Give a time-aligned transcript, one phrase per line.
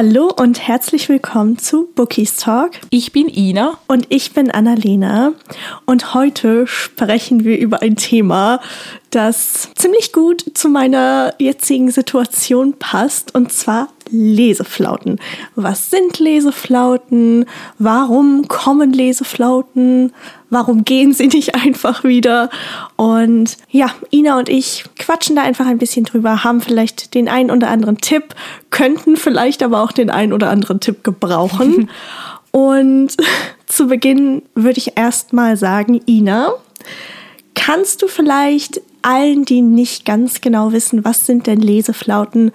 [0.00, 2.70] Hallo und herzlich willkommen zu Bookies Talk.
[2.88, 3.78] Ich bin Ina.
[3.88, 5.32] Und ich bin Annalena.
[5.86, 8.60] Und heute sprechen wir über ein Thema,
[9.10, 15.20] das ziemlich gut zu meiner jetzigen Situation passt, und zwar Leseflauten.
[15.54, 17.46] Was sind Leseflauten?
[17.78, 20.12] Warum kommen Leseflauten?
[20.50, 22.50] Warum gehen sie nicht einfach wieder?
[22.96, 27.50] Und ja, Ina und ich quatschen da einfach ein bisschen drüber, haben vielleicht den einen
[27.50, 28.34] oder anderen Tipp,
[28.70, 31.90] könnten vielleicht aber auch den einen oder anderen Tipp gebrauchen.
[32.50, 33.16] und
[33.66, 36.52] zu Beginn würde ich erstmal sagen, Ina,
[37.54, 42.52] kannst du vielleicht allen, die nicht ganz genau wissen, was sind denn Leseflauten,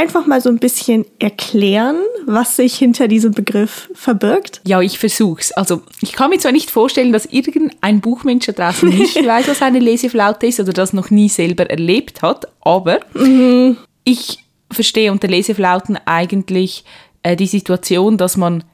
[0.00, 4.62] einfach mal so ein bisschen erklären, was sich hinter diesem Begriff verbirgt?
[4.64, 5.52] Ja, ich versuch's.
[5.52, 9.60] Also, ich kann mir zwar nicht vorstellen, dass irgendein Buchmensch da draußen nicht weiß, was
[9.60, 13.76] eine Leseflaute ist oder das noch nie selber erlebt hat, aber mhm.
[14.04, 14.38] ich
[14.72, 16.84] verstehe unter Leseflauten eigentlich
[17.22, 18.64] äh, die Situation, dass man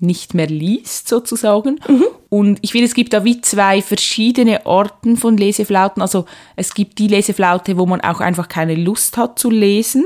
[0.00, 1.80] nicht mehr liest, sozusagen.
[1.88, 2.04] Mhm.
[2.28, 6.02] Und ich finde, es gibt da wie zwei verschiedene Orten von Leseflauten.
[6.02, 6.26] Also
[6.56, 10.04] es gibt die Leseflaute, wo man auch einfach keine Lust hat zu lesen,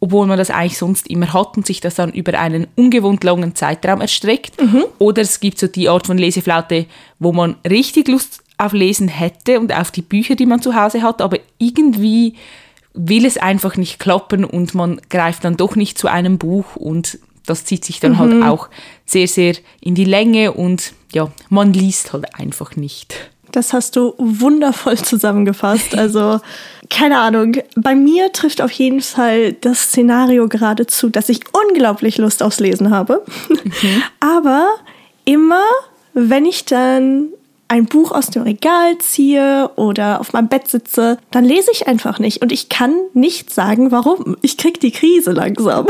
[0.00, 3.54] obwohl man das eigentlich sonst immer hat und sich das dann über einen ungewohnt langen
[3.54, 4.60] Zeitraum erstreckt.
[4.60, 4.84] Mhm.
[4.98, 6.86] Oder es gibt so die Art von Leseflaute,
[7.18, 11.02] wo man richtig Lust auf Lesen hätte und auf die Bücher, die man zu Hause
[11.02, 12.34] hat, aber irgendwie
[12.94, 17.18] will es einfach nicht klappen und man greift dann doch nicht zu einem Buch und
[17.44, 18.44] das zieht sich dann halt mhm.
[18.44, 18.68] halt auch
[19.04, 23.30] sehr, sehr in die Länge und ja, man liest halt einfach nicht.
[23.52, 25.96] Das hast du wundervoll zusammengefasst.
[25.96, 26.40] Also,
[26.90, 27.56] keine Ahnung.
[27.74, 32.90] Bei mir trifft auf jeden Fall das Szenario geradezu, dass ich unglaublich Lust aufs Lesen
[32.90, 33.24] habe.
[33.48, 34.02] Mhm.
[34.20, 34.66] Aber
[35.24, 35.64] immer,
[36.14, 37.28] wenn ich dann
[37.68, 42.18] ein Buch aus dem Regal ziehe oder auf meinem Bett sitze, dann lese ich einfach
[42.18, 42.42] nicht.
[42.42, 44.36] Und ich kann nicht sagen, warum.
[44.42, 45.86] Ich krieg die Krise langsam.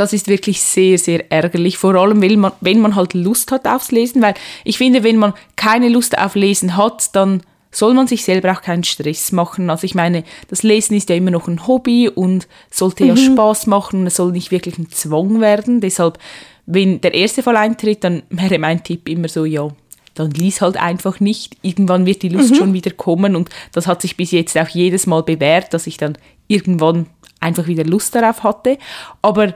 [0.00, 1.76] Das ist wirklich sehr, sehr ärgerlich.
[1.76, 4.32] Vor allem, wenn man, wenn man halt Lust hat aufs Lesen, weil
[4.64, 8.62] ich finde, wenn man keine Lust auf Lesen hat, dann soll man sich selber auch
[8.62, 9.68] keinen Stress machen.
[9.68, 13.08] Also ich meine, das Lesen ist ja immer noch ein Hobby und sollte mhm.
[13.10, 14.06] ja Spaß machen.
[14.06, 15.82] Es soll nicht wirklich ein Zwang werden.
[15.82, 16.18] Deshalb,
[16.64, 19.68] wenn der erste Fall eintritt, dann wäre mein Tipp immer so, ja,
[20.14, 21.58] dann lies halt einfach nicht.
[21.60, 22.54] Irgendwann wird die Lust mhm.
[22.54, 25.98] schon wieder kommen und das hat sich bis jetzt auch jedes Mal bewährt, dass ich
[25.98, 26.16] dann
[26.48, 27.04] irgendwann
[27.38, 28.78] einfach wieder Lust darauf hatte.
[29.20, 29.54] Aber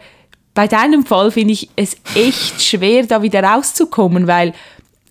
[0.55, 4.55] bei deinem Fall finde ich es echt schwer, da wieder rauszukommen, weil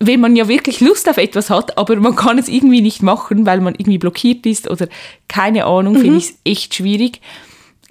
[0.00, 3.46] wenn man ja wirklich Lust auf etwas hat, aber man kann es irgendwie nicht machen,
[3.46, 4.88] weil man irgendwie blockiert ist oder
[5.28, 6.00] keine Ahnung, mhm.
[6.00, 7.20] finde ich es echt schwierig.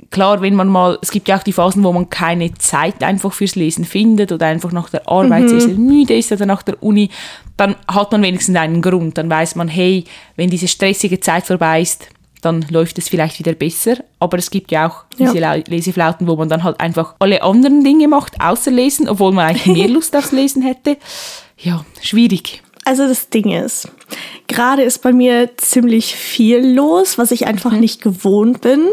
[0.09, 3.31] Klar, wenn man mal, es gibt ja auch die Phasen, wo man keine Zeit einfach
[3.31, 5.59] fürs Lesen findet oder einfach nach der Arbeit mhm.
[5.59, 7.09] sehr, müde ist oder nach der Uni,
[7.57, 9.17] dann hat man wenigstens einen Grund.
[9.17, 10.03] Dann weiß man, hey,
[10.35, 12.09] wenn diese stressige Zeit vorbei ist,
[12.45, 13.97] dann läuft es vielleicht wieder besser.
[14.19, 15.53] Aber es gibt ja auch diese ja.
[15.53, 19.77] Leseflauten, wo man dann halt einfach alle anderen Dinge macht, außer lesen, obwohl man eigentlich
[19.77, 20.97] mehr Lust aufs Lesen hätte.
[21.57, 22.61] Ja, schwierig.
[22.85, 23.87] Also das Ding ist,
[24.47, 27.79] gerade ist bei mir ziemlich viel los, was ich einfach mhm.
[27.79, 28.89] nicht gewohnt bin.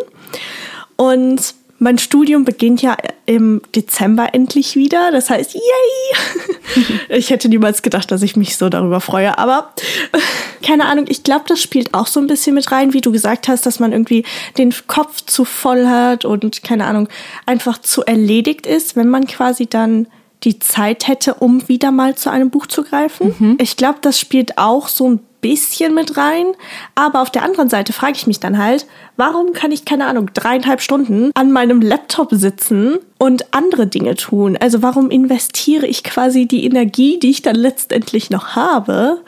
[0.97, 5.11] Und mein Studium beginnt ja im Dezember endlich wieder.
[5.13, 6.87] Das heißt, yay!
[7.09, 9.39] ich hätte niemals gedacht, dass ich mich so darüber freue.
[9.39, 9.73] Aber
[10.63, 13.49] keine Ahnung, ich glaube, das spielt auch so ein bisschen mit rein, wie du gesagt
[13.49, 14.25] hast, dass man irgendwie
[14.59, 17.09] den Kopf zu voll hat und keine Ahnung,
[17.47, 20.07] einfach zu erledigt ist, wenn man quasi dann
[20.45, 23.35] die Zeit hätte, um wieder mal zu einem Buch zu greifen.
[23.39, 23.59] Mhm.
[23.59, 26.47] Ich glaube, das spielt auch so ein bisschen mit rein.
[26.95, 28.87] Aber auf der anderen Seite frage ich mich dann halt,
[29.17, 34.57] warum kann ich, keine Ahnung, dreieinhalb Stunden an meinem Laptop sitzen und andere Dinge tun?
[34.61, 39.23] Also warum investiere ich quasi die Energie, die ich dann letztendlich noch habe,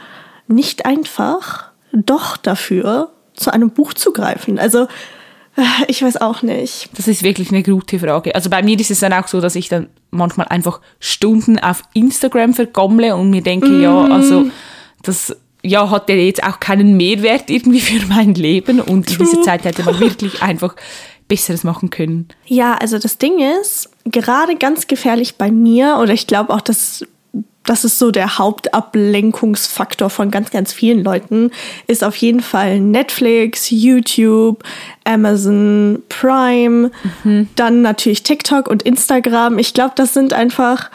[0.48, 4.58] nicht einfach doch dafür, zu einem Buch zu greifen?
[4.58, 4.86] Also
[5.56, 6.90] äh, ich weiß auch nicht.
[6.96, 8.34] Das ist wirklich eine gute Frage.
[8.34, 11.82] Also bei mir ist es dann auch so, dass ich dann manchmal einfach Stunden auf
[11.94, 13.82] Instagram vergommle und mir denke, mm.
[13.82, 14.46] ja, also
[15.02, 19.42] das ja, hat der jetzt auch keinen Mehrwert irgendwie für mein Leben und in dieser
[19.42, 20.74] Zeit hätte man wirklich einfach
[21.28, 22.28] Besseres machen können.
[22.46, 27.04] Ja, also das Ding ist, gerade ganz gefährlich bei mir, oder ich glaube auch, dass
[27.64, 31.52] das ist so der Hauptablenkungsfaktor von ganz, ganz vielen Leuten,
[31.86, 34.64] ist auf jeden Fall Netflix, YouTube,
[35.04, 36.90] Amazon Prime,
[37.22, 37.48] mhm.
[37.54, 39.58] dann natürlich TikTok und Instagram.
[39.58, 40.90] Ich glaube, das sind einfach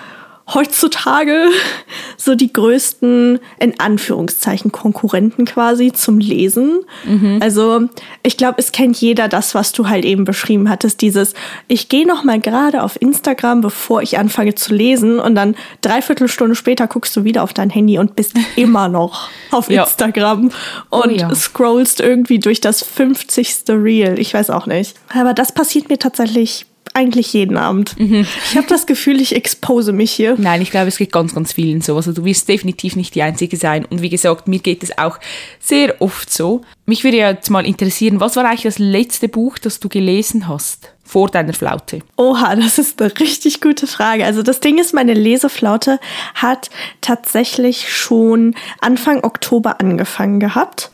[0.53, 1.49] heutzutage
[2.17, 6.79] so die größten, in Anführungszeichen, Konkurrenten quasi zum Lesen.
[7.05, 7.39] Mhm.
[7.41, 7.89] Also
[8.23, 11.33] ich glaube, es kennt jeder das, was du halt eben beschrieben hattest, dieses,
[11.67, 16.27] ich gehe noch mal gerade auf Instagram, bevor ich anfange zu lesen und dann dreiviertel
[16.27, 19.83] Stunde später guckst du wieder auf dein Handy und bist immer noch auf ja.
[19.83, 20.51] Instagram
[20.91, 21.35] oh und oh ja.
[21.35, 23.63] scrollst irgendwie durch das 50.
[23.69, 24.17] Reel.
[24.17, 24.95] Ich weiß auch nicht.
[25.13, 26.65] Aber das passiert mir tatsächlich
[26.97, 27.95] eigentlich jeden Abend.
[27.97, 30.35] Ich habe das Gefühl, ich expose mich hier.
[30.38, 31.95] Nein, ich glaube, es geht ganz, ganz vielen so.
[31.95, 33.85] Also du wirst definitiv nicht die Einzige sein.
[33.85, 35.19] Und wie gesagt, mir geht es auch
[35.59, 36.61] sehr oft so.
[36.85, 40.47] Mich würde ja jetzt mal interessieren, was war eigentlich das letzte Buch, das du gelesen
[40.47, 40.91] hast?
[41.03, 42.01] Vor deiner Flaute.
[42.17, 44.25] Oha, das ist eine richtig gute Frage.
[44.25, 46.00] Also das Ding ist, meine Leseflaute
[46.35, 46.69] hat
[47.00, 50.91] tatsächlich schon Anfang Oktober angefangen gehabt.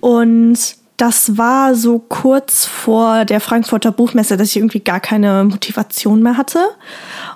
[0.00, 0.58] Und
[0.96, 6.36] das war so kurz vor der Frankfurter Buchmesse, dass ich irgendwie gar keine Motivation mehr
[6.36, 6.60] hatte.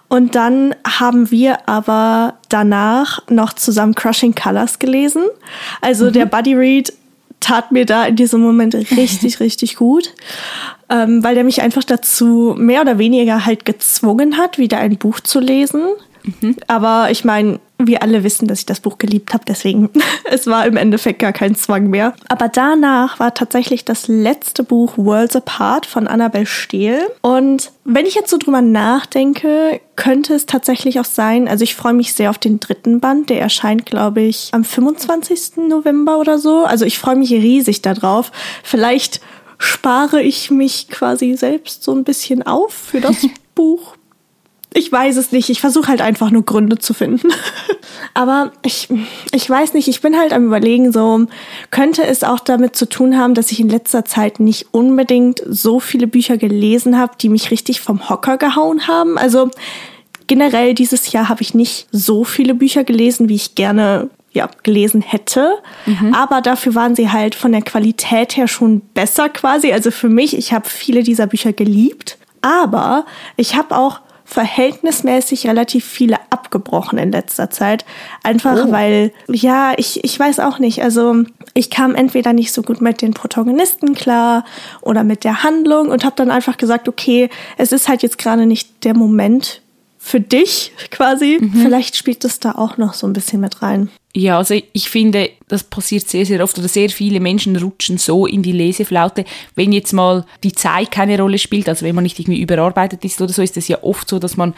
[0.08, 5.24] Und dann haben wir aber danach noch zusammen Crushing Colors gelesen.
[5.80, 6.92] Also der Buddy Read
[7.40, 10.14] tat mir da in diesem Moment richtig, richtig gut,
[10.88, 15.20] ähm, weil der mich einfach dazu mehr oder weniger halt gezwungen hat, wieder ein Buch
[15.20, 15.82] zu lesen.
[16.66, 19.90] Aber ich meine, wir alle wissen, dass ich das Buch geliebt habe, deswegen
[20.30, 22.14] es war im Endeffekt gar kein Zwang mehr.
[22.28, 27.10] Aber danach war tatsächlich das letzte Buch Worlds Apart von Annabel Steele.
[27.22, 31.92] Und wenn ich jetzt so drüber nachdenke, könnte es tatsächlich auch sein, also ich freue
[31.92, 35.68] mich sehr auf den dritten Band, der erscheint, glaube ich, am 25.
[35.68, 36.64] November oder so.
[36.64, 38.32] Also ich freue mich riesig darauf.
[38.62, 39.20] Vielleicht
[39.58, 43.94] spare ich mich quasi selbst so ein bisschen auf für das Buch.
[44.72, 45.50] Ich weiß es nicht.
[45.50, 47.28] Ich versuche halt einfach nur Gründe zu finden.
[48.14, 48.88] Aber ich,
[49.32, 51.26] ich weiß nicht, ich bin halt am Überlegen, so
[51.70, 55.80] könnte es auch damit zu tun haben, dass ich in letzter Zeit nicht unbedingt so
[55.80, 59.18] viele Bücher gelesen habe, die mich richtig vom Hocker gehauen haben.
[59.18, 59.50] Also
[60.28, 65.02] generell dieses Jahr habe ich nicht so viele Bücher gelesen, wie ich gerne ja, gelesen
[65.02, 65.58] hätte.
[66.14, 69.72] Aber dafür waren sie halt von der Qualität her schon besser quasi.
[69.72, 72.16] Also für mich, ich habe viele dieser Bücher geliebt.
[72.40, 73.06] Aber
[73.36, 77.84] ich habe auch verhältnismäßig relativ viele abgebrochen in letzter Zeit.
[78.22, 78.70] Einfach Oh.
[78.72, 80.82] weil, ja, ich, ich weiß auch nicht.
[80.82, 81.24] Also
[81.54, 84.44] ich kam entweder nicht so gut mit den Protagonisten klar
[84.82, 87.28] oder mit der Handlung und habe dann einfach gesagt, okay,
[87.58, 89.62] es ist halt jetzt gerade nicht der Moment
[89.98, 91.38] für dich quasi.
[91.40, 91.62] Mhm.
[91.62, 93.90] Vielleicht spielt es da auch noch so ein bisschen mit rein.
[94.14, 98.26] Ja, also ich finde, das passiert sehr, sehr oft oder sehr viele Menschen rutschen so
[98.26, 99.24] in die Leseflaute,
[99.54, 103.20] wenn jetzt mal die Zeit keine Rolle spielt, also wenn man nicht irgendwie überarbeitet ist
[103.20, 104.54] oder so, ist es ja oft so, dass man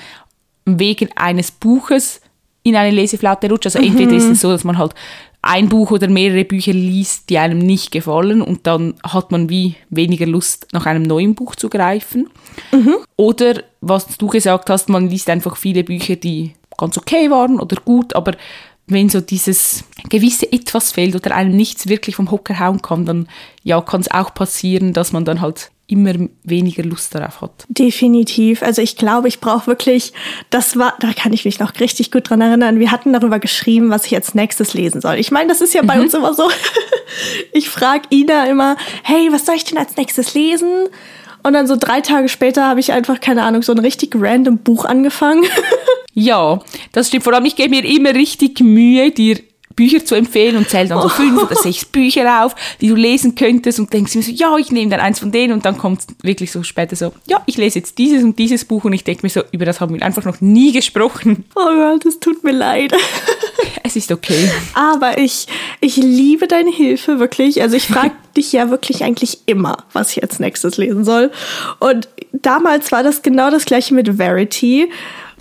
[0.64, 2.22] wegen eines Buches
[2.62, 3.66] in eine Leseflaute rutscht.
[3.66, 4.94] Also entweder ist es so, dass man halt
[5.43, 9.75] ein Buch oder mehrere Bücher liest, die einem nicht gefallen und dann hat man wie
[9.90, 12.31] weniger Lust, nach einem neuen Buch zu greifen.
[13.16, 17.76] Oder was du gesagt hast, man liest einfach viele Bücher, die ganz okay waren oder
[17.84, 18.32] gut, aber
[18.87, 23.29] wenn so dieses gewisse Etwas fehlt oder einem nichts wirklich vom Hocker hauen kann, dann
[23.62, 27.67] ja, kann es auch passieren, dass man dann halt immer weniger Lust darauf hat.
[27.69, 28.62] Definitiv.
[28.62, 30.12] Also ich glaube, ich brauche wirklich,
[30.49, 32.79] das war, da kann ich mich noch richtig gut dran erinnern.
[32.79, 35.17] Wir hatten darüber geschrieben, was ich als nächstes lesen soll.
[35.17, 36.49] Ich meine, das ist ja bei uns immer so.
[37.52, 40.88] Ich frage Ina immer, hey, was soll ich denn als nächstes lesen?
[41.43, 44.58] Und dann so drei Tage später habe ich einfach, keine Ahnung, so ein richtig random
[44.58, 45.44] Buch angefangen.
[46.14, 46.61] Ja,
[46.93, 47.25] das stimmt.
[47.25, 49.38] Vor allem, ich gebe mir immer richtig Mühe, dir
[49.75, 53.35] Bücher zu empfehlen und zähle dann so fünf oder sechs Bücher auf, die du lesen
[53.35, 56.03] könntest und denkst mir so, ja, ich nehme dann eins von denen und dann kommt
[56.23, 59.25] wirklich so später so, ja, ich lese jetzt dieses und dieses Buch und ich denke
[59.25, 61.44] mir so, über das haben wir einfach noch nie gesprochen.
[61.55, 62.93] Oh Gott, es tut mir leid.
[63.85, 64.50] Es ist okay.
[64.75, 65.47] Aber ich,
[65.81, 67.61] ich liebe deine Hilfe, wirklich.
[67.62, 71.31] Also ich frage dich ja wirklich eigentlich immer, was ich als nächstes lesen soll.
[71.79, 74.88] Und damals war das genau das gleiche mit Verity.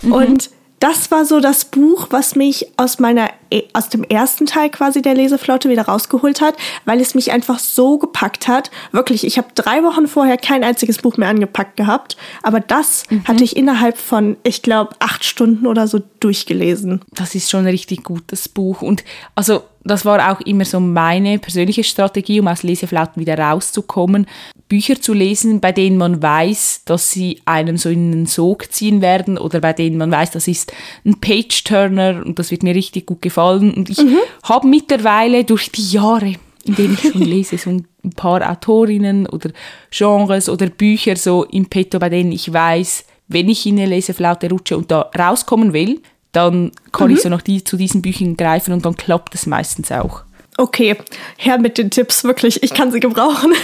[0.02, 0.50] Und
[0.82, 3.30] das war so das Buch, was mich aus meiner
[3.72, 7.98] aus dem ersten Teil quasi der Leseflaute wieder rausgeholt hat, weil es mich einfach so
[7.98, 8.70] gepackt hat.
[8.90, 13.44] Wirklich, ich habe drei Wochen vorher kein einziges Buch mehr angepackt gehabt, aber das hatte
[13.44, 17.02] ich innerhalb von, ich glaube, acht Stunden oder so durchgelesen.
[17.12, 18.82] Das ist schon ein richtig gutes Buch.
[18.82, 24.26] Und also das war auch immer so meine persönliche Strategie, um aus Leseflauten wieder rauszukommen.
[24.68, 29.02] Bücher zu lesen, bei denen man weiß, dass sie einen so in den Sog ziehen
[29.02, 30.72] werden oder bei denen man weiß, das ist
[31.04, 33.74] ein Page-Turner und das wird mir richtig gut gefallen.
[33.74, 34.00] Und ich
[34.44, 36.34] habe mittlerweile durch die Jahre,
[36.64, 37.86] in denen ich schon lese, so ein
[38.16, 39.50] paar Autorinnen oder
[39.90, 44.48] Genres oder Bücher so im Petto, bei denen ich weiß, wenn ich in eine Leseflaute
[44.50, 46.00] rutsche und da rauskommen will,
[46.32, 49.92] dann kann ich so nach die, zu diesen Büchern greifen und dann klappt es meistens
[49.92, 50.22] auch.
[50.58, 50.96] Okay,
[51.36, 53.52] her mit den Tipps, wirklich, ich kann sie gebrauchen.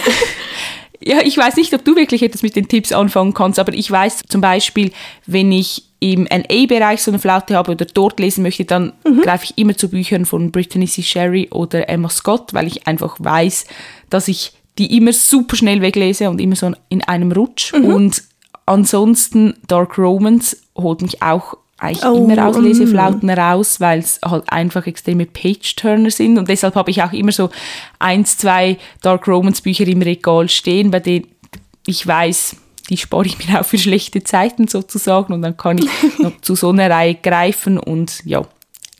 [1.01, 3.89] Ja, ich weiß nicht, ob du wirklich etwas mit den Tipps anfangen kannst, aber ich
[3.89, 4.91] weiß zum Beispiel,
[5.25, 9.57] wenn ich im NA-Bereich so eine Flaute habe oder dort lesen möchte, dann greife ich
[9.57, 11.01] immer zu Büchern von Brittany C.
[11.01, 13.65] Sherry oder Emma Scott, weil ich einfach weiß,
[14.09, 17.73] dass ich die immer super schnell weglese und immer so in einem Rutsch.
[17.73, 18.23] Und
[18.65, 24.51] ansonsten Dark Romance holt mich auch eigentlich Oh, immer aus Leseflauten raus, weil es halt
[24.51, 26.37] einfach extreme Page-Turner sind.
[26.37, 27.49] Und deshalb habe ich auch immer so
[27.99, 31.27] eins, zwei Dark Romance-Bücher im Regal stehen, bei denen
[31.87, 32.55] ich weiß,
[32.89, 36.55] die spare ich mir auch für schlechte Zeiten sozusagen und dann kann ich noch zu
[36.55, 38.43] so einer Reihe greifen und ja,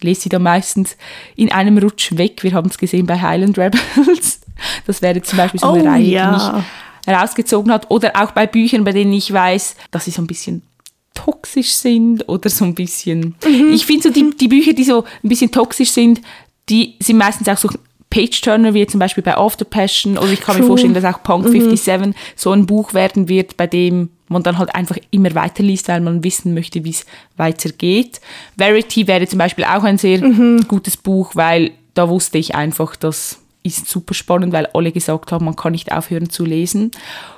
[0.02, 0.96] lese sie dann meistens
[1.36, 2.44] in einem Rutsch weg.
[2.44, 4.42] Wir haben es gesehen bei Highland Rebels.
[4.86, 6.30] Das wäre zum Beispiel so eine Oh, Reihe, ja.
[6.30, 6.66] die mich
[7.06, 7.90] herausgezogen hat.
[7.90, 10.62] Oder auch bei Büchern, bei denen ich weiß, dass sie so ein bisschen
[11.26, 13.36] toxisch sind oder so ein bisschen.
[13.72, 16.22] Ich finde so die, die Bücher, die so ein bisschen toxisch sind,
[16.70, 17.70] die sind meistens auch so
[18.10, 20.18] Page-Turner, wie zum Beispiel bei After Passion.
[20.18, 20.70] Oder ich kann mir True.
[20.70, 24.74] vorstellen, dass auch Punk 57 so ein Buch werden wird, bei dem man dann halt
[24.76, 27.06] einfach immer weiterliest, weil man wissen möchte, wie es
[27.38, 28.22] weitergeht.
[28.58, 30.20] Verity wäre zum Beispiel auch ein sehr
[30.68, 35.46] gutes Buch, weil da wusste ich einfach, das ist super spannend, weil alle gesagt haben,
[35.46, 36.92] man kann nicht aufhören zu lesen.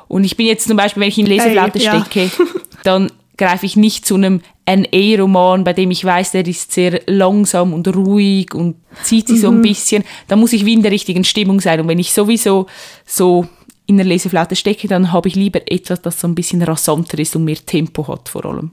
[0.07, 2.05] Und ich bin jetzt zum Beispiel, wenn ich in Leseflaute Ey, ja.
[2.05, 2.29] stecke,
[2.83, 3.11] dann
[3.41, 7.87] greife ich nicht zu einem NA-Roman, bei dem ich weiß, der ist sehr langsam und
[7.87, 10.03] ruhig und zieht sich so ein bisschen.
[10.27, 11.81] Da muss ich wie in der richtigen Stimmung sein.
[11.81, 12.67] Und wenn ich sowieso
[13.03, 13.47] so
[13.87, 17.35] in der Leseflaute stecke, dann habe ich lieber etwas, das so ein bisschen rasanter ist
[17.35, 18.69] und mehr Tempo hat vor allem.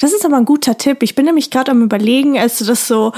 [0.00, 1.02] Das ist aber ein guter Tipp.
[1.02, 3.12] Ich bin nämlich gerade am Überlegen, als du das so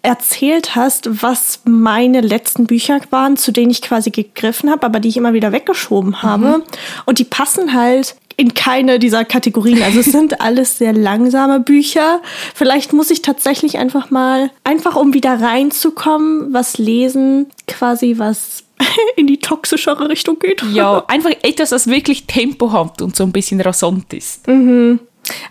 [0.00, 5.10] erzählt hast, was meine letzten Bücher waren, zu denen ich quasi gegriffen habe, aber die
[5.10, 6.64] ich immer wieder weggeschoben habe.
[7.04, 9.82] Und die passen halt in keine dieser Kategorien.
[9.82, 12.22] Also es sind alles sehr langsame Bücher.
[12.54, 18.62] Vielleicht muss ich tatsächlich einfach mal, einfach um wieder reinzukommen, was lesen, quasi was
[19.16, 20.62] in die toxischere Richtung geht.
[20.72, 24.46] Ja, einfach etwas, das wirklich Tempo hat und so ein bisschen rasant ist.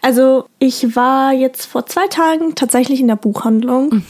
[0.01, 4.01] Also ich war jetzt vor zwei Tagen tatsächlich in der Buchhandlung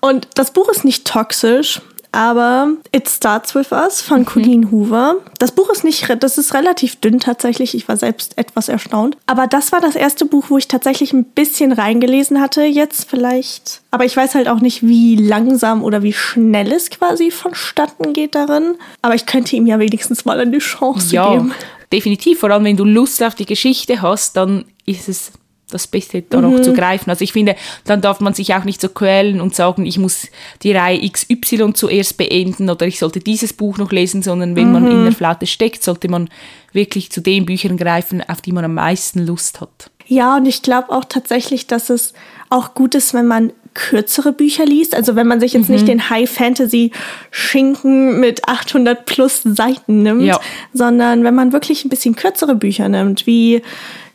[0.00, 1.80] und das Buch ist nicht toxisch,
[2.12, 5.16] aber It Starts With Us von Colleen Hoover.
[5.38, 7.74] Das Buch ist nicht, das ist relativ dünn tatsächlich.
[7.74, 9.16] Ich war selbst etwas erstaunt.
[9.26, 12.62] Aber das war das erste Buch, wo ich tatsächlich ein bisschen reingelesen hatte.
[12.64, 13.82] Jetzt vielleicht.
[13.90, 18.34] Aber ich weiß halt auch nicht, wie langsam oder wie schnell es quasi vonstatten geht
[18.34, 18.76] darin.
[19.02, 21.52] Aber ich könnte ihm ja wenigstens mal eine Chance Ja, geben.
[21.92, 22.40] definitiv.
[22.40, 25.32] Vor allem, wenn du Lust auf die Geschichte hast, dann ist es
[25.70, 27.10] das Beste, danach zu greifen.
[27.10, 30.28] Also ich finde, dann darf man sich auch nicht so quälen und sagen, ich muss
[30.62, 34.90] die Reihe XY zuerst beenden oder ich sollte dieses Buch noch lesen, sondern wenn man
[34.90, 36.28] in der Flaute steckt, sollte man
[36.72, 39.90] wirklich zu den Büchern greifen, auf die man am meisten Lust hat.
[40.06, 42.14] Ja, und ich glaube auch tatsächlich, dass es
[42.48, 44.94] auch gut ist, wenn man kürzere Bücher liest.
[44.94, 45.74] Also wenn man sich jetzt Mhm.
[45.74, 46.92] nicht den High Fantasy
[47.30, 50.40] Schinken mit 800 plus Seiten nimmt, Ja.
[50.72, 53.62] sondern wenn man wirklich ein bisschen kürzere Bücher nimmt, wie,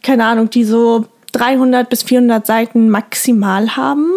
[0.01, 4.07] keine Ahnung, die so 300 bis 400 Seiten maximal haben.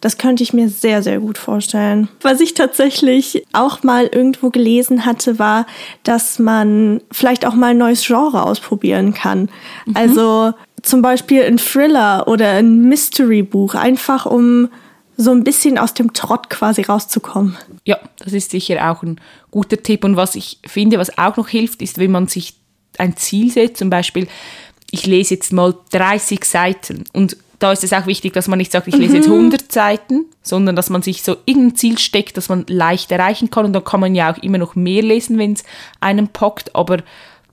[0.00, 2.08] Das könnte ich mir sehr, sehr gut vorstellen.
[2.20, 5.66] Was ich tatsächlich auch mal irgendwo gelesen hatte, war,
[6.04, 9.48] dass man vielleicht auch mal ein neues Genre ausprobieren kann.
[9.94, 10.52] Also
[10.82, 14.68] zum Beispiel ein Thriller oder ein Mystery-Buch, einfach um
[15.16, 17.56] so ein bisschen aus dem Trott quasi rauszukommen.
[17.84, 19.18] Ja, das ist sicher auch ein
[19.50, 20.04] guter Tipp.
[20.04, 22.54] Und was ich finde, was auch noch hilft, ist, wenn man sich
[22.98, 24.28] ein Ziel setzt, zum Beispiel,
[24.90, 27.04] ich lese jetzt mal 30 Seiten.
[27.12, 30.26] Und da ist es auch wichtig, dass man nicht sagt, ich lese jetzt 100 Seiten,
[30.42, 33.64] sondern dass man sich so irgendein Ziel steckt, das man leicht erreichen kann.
[33.64, 35.64] Und dann kann man ja auch immer noch mehr lesen, wenn es
[36.00, 36.74] einem packt.
[36.74, 36.98] Aber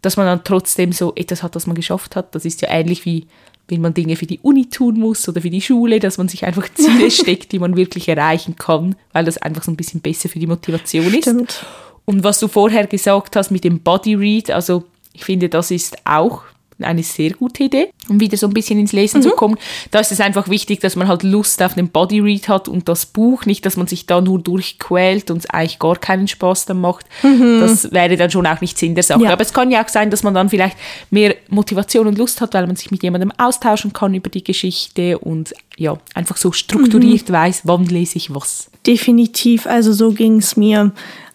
[0.01, 3.05] dass man dann trotzdem so etwas hat, das man geschafft hat, das ist ja ähnlich
[3.05, 3.27] wie
[3.67, 6.45] wenn man Dinge für die Uni tun muss oder für die Schule, dass man sich
[6.45, 10.29] einfach Ziele steckt, die man wirklich erreichen kann, weil das einfach so ein bisschen besser
[10.29, 11.23] für die Motivation ist.
[11.23, 11.65] Stimmt.
[12.05, 15.95] Und was du vorher gesagt hast mit dem Body Read, also ich finde, das ist
[16.05, 16.43] auch
[16.81, 19.57] eine sehr gute Idee, um wieder so ein bisschen ins Lesen zu kommen.
[19.91, 22.89] Da ist es einfach wichtig, dass man halt Lust auf den Body Read hat und
[22.89, 26.65] das Buch, nicht, dass man sich da nur durchquält und es eigentlich gar keinen Spaß
[26.65, 27.05] dann macht.
[27.21, 29.23] Das wäre dann schon auch nicht Sinn der Sache.
[29.23, 29.33] Ja.
[29.33, 30.77] Aber es kann ja auch sein, dass man dann vielleicht
[31.09, 35.17] mehr Motivation und Lust hat, weil man sich mit jemandem austauschen kann über die Geschichte
[35.19, 38.69] und ja, einfach so strukturiert weiß, wann lese ich was.
[38.85, 40.91] Definitiv, also so ging es mir.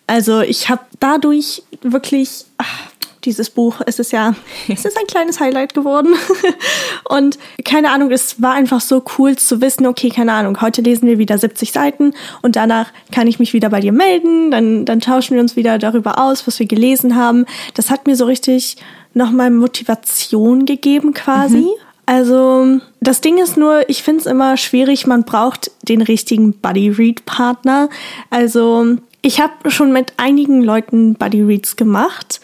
[0.07, 2.91] Also ich habe dadurch wirklich ach,
[3.29, 4.35] dieses Buch, es ist ja,
[4.69, 6.15] es ist ein kleines Highlight geworden.
[7.09, 11.07] Und keine Ahnung, es war einfach so cool zu wissen, okay, keine Ahnung, heute lesen
[11.07, 15.01] wir wieder 70 Seiten und danach kann ich mich wieder bei dir melden, dann, dann
[15.01, 17.45] tauschen wir uns wieder darüber aus, was wir gelesen haben.
[17.75, 18.77] Das hat mir so richtig
[19.15, 21.69] nochmal Motivation gegeben quasi.
[22.07, 27.91] Also das Ding ist nur, ich finde es immer schwierig, man braucht den richtigen Buddy-Read-Partner.
[28.31, 32.41] Also ich habe schon mit einigen Leuten Buddy-Reads gemacht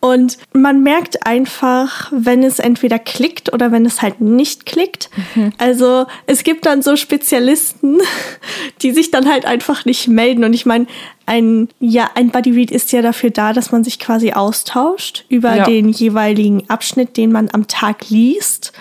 [0.00, 5.10] und man merkt einfach, wenn es entweder klickt oder wenn es halt nicht klickt.
[5.56, 7.98] Also es gibt dann so Spezialisten,
[8.82, 10.44] die sich dann halt einfach nicht melden.
[10.44, 10.86] Und ich meine,
[11.26, 15.56] ein, ja, ein Buddy Read ist ja dafür da, dass man sich quasi austauscht über
[15.56, 15.64] Ja.
[15.64, 18.72] den jeweiligen Abschnitt, den man am Tag liest.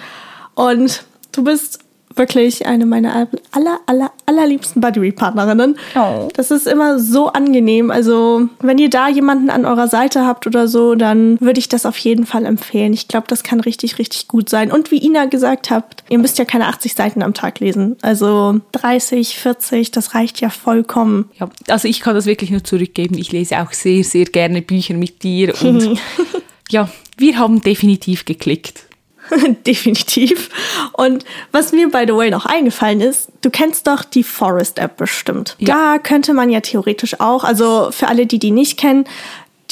[0.53, 1.79] Und du bist
[2.17, 5.77] wirklich eine meiner aller, aller, allerliebsten Buddy-Partnerinnen.
[5.95, 6.29] Oh.
[6.33, 7.91] Das ist immer so angenehm.
[7.91, 11.85] Also, wenn ihr da jemanden an eurer Seite habt oder so, dann würde ich das
[11.85, 12.93] auf jeden Fall empfehlen.
[12.93, 14.71] Ich glaube, das kann richtig, richtig gut sein.
[14.71, 17.97] Und wie Ina gesagt habt, ihr müsst ja keine 80 Seiten am Tag lesen.
[18.01, 21.29] Also 30, 40, das reicht ja vollkommen.
[21.39, 23.17] Ja, also ich kann das wirklich nur zurückgeben.
[23.17, 25.99] Ich lese auch sehr, sehr gerne Bücher mit dir und
[26.69, 28.86] ja, wir haben definitiv geklickt.
[29.67, 30.49] Definitiv.
[30.93, 35.55] Und was mir, by the way, noch eingefallen ist, du kennst doch die Forest-App bestimmt.
[35.59, 35.95] Ja.
[35.95, 39.05] Da könnte man ja theoretisch auch, also für alle, die die nicht kennen,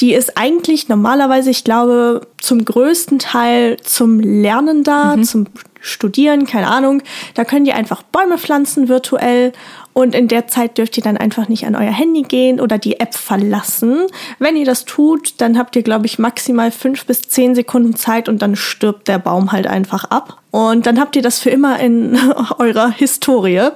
[0.00, 5.46] die ist eigentlich normalerweise, ich glaube, zum größten Teil zum Lernen da, zum
[5.86, 7.02] Studieren, keine Ahnung.
[7.34, 9.52] Da könnt ihr einfach Bäume pflanzen virtuell
[9.96, 13.00] und in der Zeit dürft ihr dann einfach nicht an euer Handy gehen oder die
[13.00, 14.02] App verlassen.
[14.38, 18.28] Wenn ihr das tut, dann habt ihr, glaube ich, maximal fünf bis zehn Sekunden Zeit
[18.28, 20.42] und dann stirbt der Baum halt einfach ab.
[20.50, 22.18] Und dann habt ihr das für immer in
[22.58, 23.70] eurer Historie.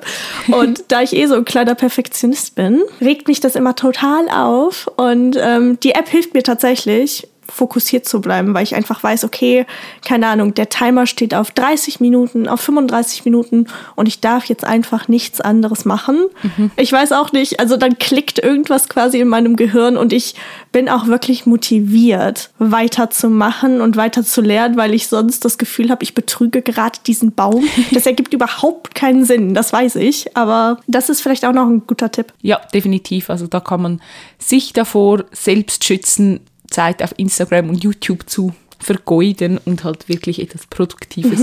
[0.49, 4.90] Und da ich eh so ein kleiner Perfektionist bin, regt mich das immer total auf.
[4.97, 9.66] Und ähm, die App hilft mir tatsächlich, fokussiert zu bleiben, weil ich einfach weiß, okay,
[10.07, 13.66] keine Ahnung, der Timer steht auf 30 Minuten, auf 35 Minuten
[13.97, 16.26] und ich darf jetzt einfach nichts anderes machen.
[16.76, 20.35] Ich weiß auch nicht, also dann klickt irgendwas quasi in meinem Gehirn und ich
[20.73, 26.02] bin auch wirklich motiviert, weiterzumachen und weiter zu lernen, weil ich sonst das Gefühl habe,
[26.02, 27.64] ich betrüge gerade diesen Baum.
[27.92, 31.87] Das ergibt überhaupt keinen Sinn, das weiß ich, aber das ist vielleicht auch noch ein
[31.87, 32.33] guter Tipp.
[32.40, 33.30] Ja, definitiv.
[33.30, 34.00] Also da kann man
[34.38, 36.40] sich davor selbst schützen,
[36.71, 41.41] Zeit auf Instagram und YouTube zu vergeuden und halt wirklich etwas Produktives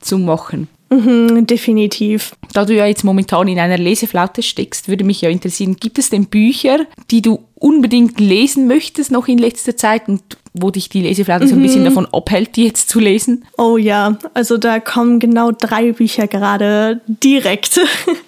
[0.00, 0.68] zu machen.
[0.90, 2.32] Mhm, definitiv.
[2.52, 6.10] Da du ja jetzt momentan in einer Leseflaute steckst, würde mich ja interessieren, gibt es
[6.10, 6.80] denn Bücher,
[7.12, 11.54] die du unbedingt lesen möchtest noch in letzter Zeit und wo dich die Leseflaute so
[11.54, 13.44] ein bisschen davon abhält, die jetzt zu lesen?
[13.56, 17.80] Oh ja, also da kommen genau drei Bücher gerade direkt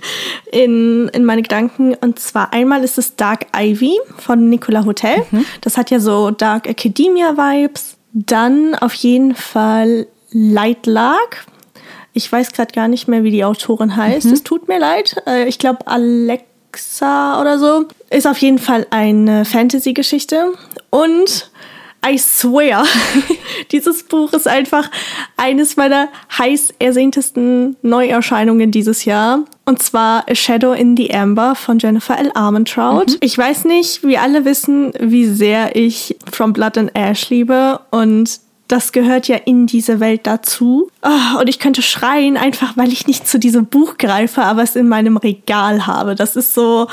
[0.52, 1.95] in, in meine Gedanken.
[1.95, 5.25] Und zwar einmal ist es Dark Ivy von Nicola Hotel.
[5.62, 7.97] Das hat ja so Dark Academia Vibes.
[8.12, 11.47] Dann auf jeden Fall Light Lark.
[12.12, 14.26] Ich weiß gerade gar nicht mehr, wie die Autorin heißt.
[14.26, 15.16] Es tut mir leid.
[15.26, 17.86] Äh, Ich glaube Alexa oder so.
[18.10, 20.52] Ist auf jeden Fall eine Fantasy-Geschichte.
[20.91, 21.50] Und
[22.04, 22.84] I swear,
[23.73, 24.91] dieses Buch ist einfach
[25.36, 29.45] eines meiner heiß ersehntesten Neuerscheinungen dieses Jahr.
[29.65, 32.32] Und zwar A Shadow in the Amber von Jennifer L.
[32.34, 33.17] Armentrout.
[33.21, 37.78] Ich weiß nicht, wie alle wissen, wie sehr ich From Blood and Ash liebe.
[37.93, 38.41] Und
[38.73, 40.91] das gehört ja in diese Welt dazu.
[41.02, 44.76] Ah, und ich könnte schreien, einfach weil ich nicht zu diesem Buch greife, aber es
[44.76, 46.15] in meinem Regal habe.
[46.15, 46.89] Das ist so,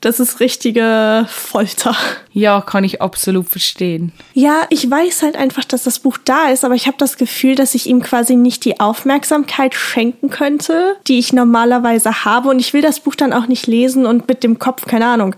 [0.00, 1.94] das ist richtige Folter.
[2.32, 4.12] Ja, kann ich absolut verstehen.
[4.32, 7.56] Ja, ich weiß halt einfach, dass das Buch da ist, aber ich habe das Gefühl,
[7.56, 12.48] dass ich ihm quasi nicht die Aufmerksamkeit schenken könnte, die ich normalerweise habe.
[12.48, 15.34] Und ich will das Buch dann auch nicht lesen und mit dem Kopf, keine Ahnung,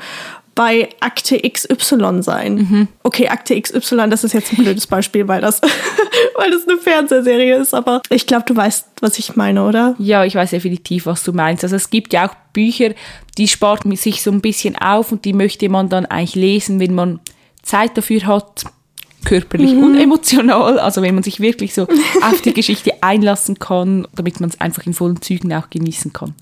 [0.55, 2.89] bei Akte XY sein.
[3.03, 5.61] Okay, Akte XY, das ist jetzt ein blödes Beispiel, weil das,
[6.37, 9.95] weil das eine Fernsehserie ist, aber ich glaube, du weißt, was ich meine, oder?
[9.99, 11.65] Ja, ich weiß definitiv, was du meinst.
[11.65, 12.95] Also es gibt ja auch Bücher,
[13.39, 16.81] die spart man sich so ein bisschen auf und die möchte man dann eigentlich lesen,
[16.81, 17.21] wenn man
[17.63, 18.65] Zeit dafür hat,
[19.25, 20.79] körperlich und emotional.
[20.79, 21.83] Also wenn man sich wirklich so
[22.23, 26.35] auf die Geschichte einlassen kann, damit man es einfach in vollen Zügen auch genießen kann.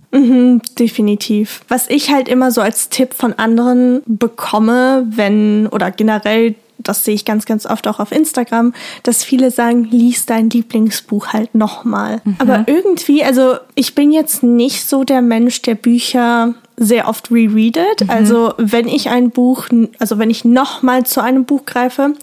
[0.78, 1.62] Definitiv.
[1.68, 7.14] Was ich halt immer so als Tipp von anderen bekomme, wenn oder generell, das sehe
[7.14, 12.22] ich ganz, ganz oft auch auf Instagram, dass viele sagen, lies dein Lieblingsbuch halt nochmal.
[12.38, 18.08] Aber irgendwie, also ich bin jetzt nicht so der Mensch, der Bücher sehr oft rereadet.
[18.08, 19.66] Also wenn ich ein Buch,
[19.98, 22.14] also wenn ich nochmal zu einem Buch greife,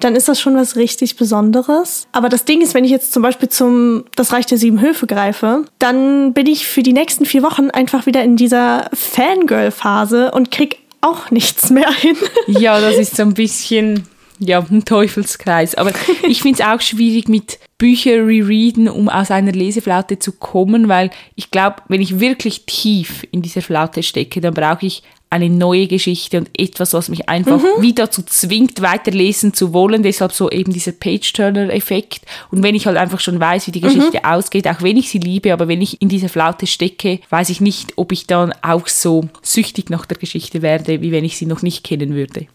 [0.00, 2.06] dann ist das schon was richtig Besonderes.
[2.12, 5.06] Aber das Ding ist, wenn ich jetzt zum Beispiel zum Das Reich der Sieben Höfe
[5.06, 10.50] greife, dann bin ich für die nächsten vier Wochen einfach wieder in dieser Fangirl-Phase und
[10.50, 12.16] krieg auch nichts mehr hin.
[12.46, 14.06] Ja, das ist so ein bisschen
[14.38, 15.74] ja, ein Teufelskreis.
[15.74, 20.88] Aber ich finde es auch schwierig mit Bücher rereaden, um aus einer Leseflaute zu kommen,
[20.88, 25.02] weil ich glaube, wenn ich wirklich tief in dieser Flaute stecke, dann brauche ich
[25.34, 30.04] eine neue Geschichte und etwas, was mich einfach wieder dazu zwingt, weiterlesen zu wollen.
[30.04, 32.20] Deshalb so eben dieser Page-Turner-Effekt.
[32.52, 35.18] Und wenn ich halt einfach schon weiß, wie die Geschichte ausgeht, auch wenn ich sie
[35.18, 38.86] liebe, aber wenn ich in dieser Flaute stecke, weiß ich nicht, ob ich dann auch
[38.86, 42.46] so süchtig nach der Geschichte werde, wie wenn ich sie noch nicht kennen würde.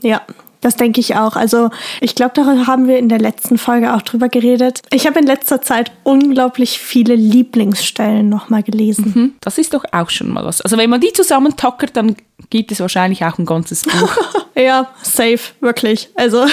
[0.00, 0.22] Ja,
[0.64, 1.36] das denke ich auch.
[1.36, 4.80] Also ich glaube, darüber haben wir in der letzten Folge auch drüber geredet.
[4.90, 9.14] Ich habe in letzter Zeit unglaublich viele Lieblingsstellen nochmal gelesen.
[9.14, 10.62] Hm, Das ist doch auch schon mal was.
[10.62, 12.16] Also wenn man die zusammentackert, dann
[12.48, 14.16] gibt es wahrscheinlich auch ein ganzes Buch.
[14.56, 16.10] Ja, safe, wirklich.
[16.14, 16.44] Also,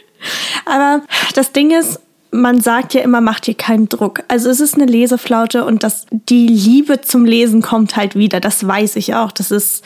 [0.66, 1.02] aber
[1.34, 2.00] das Ding ist,
[2.32, 4.24] man sagt ja immer, macht dir keinen Druck.
[4.26, 8.40] Also es ist eine Leseflaute und das, die Liebe zum Lesen kommt halt wieder.
[8.40, 9.30] Das weiß ich auch.
[9.30, 9.84] Das ist,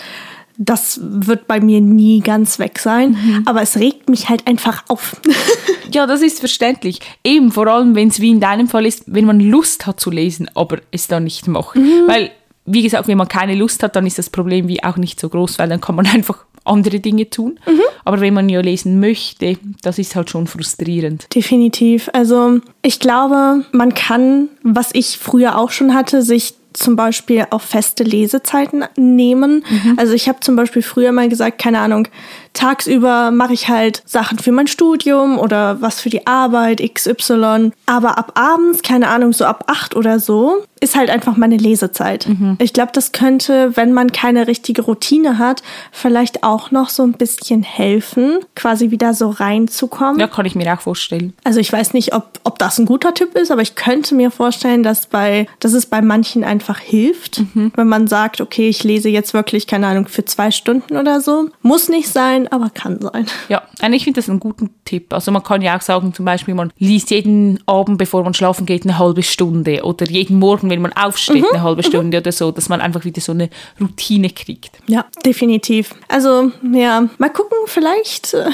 [0.62, 3.12] das wird bei mir nie ganz weg sein.
[3.12, 3.42] Mhm.
[3.46, 5.18] Aber es regt mich halt einfach auf.
[5.92, 7.00] ja, das ist verständlich.
[7.24, 10.10] Eben, vor allem, wenn es wie in deinem Fall ist, wenn man Lust hat zu
[10.10, 11.76] lesen, aber es dann nicht macht.
[11.76, 12.02] Mhm.
[12.06, 12.30] Weil,
[12.66, 15.30] wie gesagt, wenn man keine Lust hat, dann ist das Problem wie auch nicht so
[15.30, 17.58] groß, weil dann kann man einfach andere Dinge tun.
[17.66, 17.80] Mhm.
[18.04, 21.26] Aber wenn man ja lesen möchte, das ist halt schon frustrierend.
[21.34, 22.10] Definitiv.
[22.12, 27.60] Also ich glaube, man kann, was ich früher auch schon hatte, sich zum Beispiel auch
[27.60, 29.64] feste Lesezeiten nehmen.
[29.68, 29.94] Mhm.
[29.98, 32.08] Also ich habe zum Beispiel früher mal gesagt, keine Ahnung,
[32.52, 37.72] tagsüber mache ich halt Sachen für mein Studium oder was für die Arbeit, XY.
[37.86, 42.26] Aber ab abends, keine Ahnung, so ab acht oder so, ist halt einfach meine Lesezeit.
[42.26, 42.56] Mhm.
[42.58, 45.62] Ich glaube, das könnte, wenn man keine richtige Routine hat,
[45.92, 50.18] vielleicht auch noch so ein bisschen helfen, quasi wieder so reinzukommen.
[50.18, 51.34] Ja, kann ich mir auch vorstellen.
[51.44, 54.30] Also ich weiß nicht, ob, ob das ein guter Tipp ist, aber ich könnte mir
[54.30, 57.72] vorstellen, dass, bei, dass es bei manchen einfach hilft, mhm.
[57.76, 61.50] wenn man sagt, okay, ich lese jetzt wirklich, keine Ahnung, für zwei Stunden oder so.
[61.60, 63.26] Muss nicht sein, aber kann sein.
[63.48, 63.62] Ja,
[63.92, 65.12] ich finde das einen guten Tipp.
[65.12, 68.64] Also man kann ja auch sagen, zum Beispiel, man liest jeden Abend, bevor man schlafen
[68.64, 71.48] geht, eine halbe Stunde oder jeden Morgen wenn man aufsteht, mhm.
[71.52, 72.22] eine halbe Stunde mhm.
[72.22, 74.78] oder so, dass man einfach wieder so eine Routine kriegt.
[74.86, 75.94] Ja, definitiv.
[76.08, 78.32] Also, ja, mal gucken, vielleicht.
[78.34, 78.50] Äh,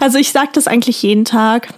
[0.00, 1.68] also ich sage das eigentlich jeden Tag,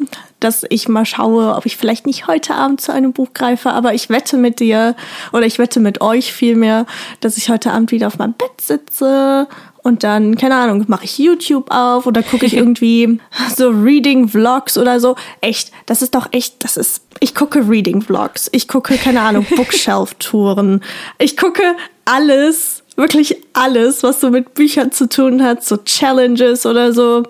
[0.41, 3.95] dass ich mal schaue, ob ich vielleicht nicht heute Abend zu einem Buch greife, aber
[3.95, 4.95] ich wette mit dir
[5.33, 6.87] oder ich wette mit euch vielmehr,
[7.21, 9.49] dass ich heute Abend wieder auf meinem Bett sitze
[9.85, 13.20] und dann, keine Ahnung, mache ich YouTube auf oder gucke ich irgendwie
[13.55, 15.14] so Reading-Vlogs oder so.
[15.42, 20.83] Echt, das ist doch echt, das ist, ich gucke Reading-Vlogs, ich gucke, keine Ahnung, Bookshelf-Touren,
[21.18, 21.62] ich gucke
[22.07, 27.23] alles, wirklich alles, was so mit Büchern zu tun hat, so Challenges oder so.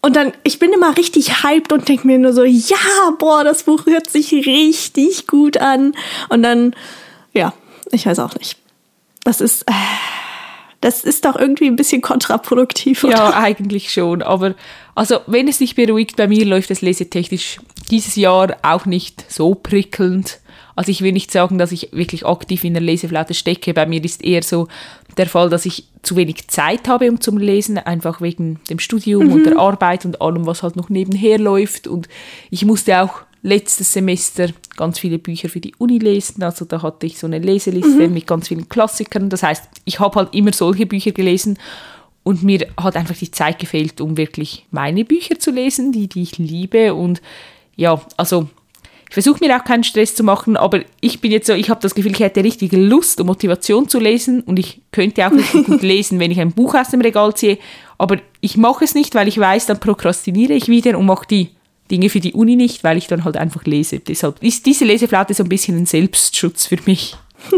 [0.00, 2.76] Und dann, ich bin immer richtig hyped und denke mir nur so, ja,
[3.18, 5.94] boah, das Buch hört sich richtig gut an.
[6.28, 6.76] Und dann,
[7.32, 7.52] ja,
[7.90, 8.56] ich weiß auch nicht.
[9.24, 9.72] Das ist, äh,
[10.80, 13.04] das ist doch irgendwie ein bisschen kontraproduktiv.
[13.04, 13.14] Oder?
[13.14, 14.22] Ja, eigentlich schon.
[14.22, 14.54] Aber
[14.94, 17.58] also, wenn es dich beruhigt, bei mir läuft es lesetechnisch
[17.90, 20.40] dieses Jahr auch nicht so prickelnd.
[20.74, 23.72] Also ich will nicht sagen, dass ich wirklich aktiv in der Leseflaute stecke.
[23.72, 24.68] Bei mir ist eher so
[25.16, 29.26] der Fall, dass ich zu wenig Zeit habe, um zum Lesen, einfach wegen dem Studium
[29.26, 29.32] mhm.
[29.32, 31.86] und der Arbeit und allem, was halt noch nebenher läuft.
[31.86, 32.08] Und
[32.50, 36.42] ich musste auch letztes Semester ganz viele Bücher für die Uni lesen.
[36.42, 38.12] Also da hatte ich so eine Leseliste mhm.
[38.12, 39.30] mit ganz vielen Klassikern.
[39.30, 41.56] Das heißt, ich habe halt immer solche Bücher gelesen
[42.24, 46.22] und mir hat einfach die Zeit gefehlt, um wirklich meine Bücher zu lesen, die, die
[46.22, 46.92] ich liebe.
[46.92, 47.22] Und
[47.76, 48.48] ja, also
[49.08, 51.80] ich versuche mir auch keinen Stress zu machen, aber ich bin jetzt so, ich habe
[51.80, 55.66] das Gefühl, ich hätte richtige Lust und Motivation zu lesen und ich könnte auch richtig
[55.66, 57.58] gut lesen, wenn ich ein Buch aus dem Regal ziehe.
[57.96, 61.50] Aber ich mache es nicht, weil ich weiß, dann prokrastiniere ich wieder und mache die
[61.90, 63.98] Dinge für die Uni nicht, weil ich dann halt einfach lese.
[63.98, 67.16] Deshalb ist diese Leseflaute so ein bisschen ein Selbstschutz für mich.